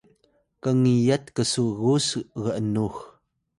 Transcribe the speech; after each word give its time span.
kngiyat 0.61 1.25
ksgus 1.35 2.07
g’nux 2.43 2.97